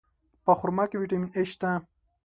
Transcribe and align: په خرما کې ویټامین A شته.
په 0.45 0.51
خرما 0.59 0.83
کې 0.89 0.99
ویټامین 0.99 1.29
A 1.39 1.41
شته. 1.51 1.71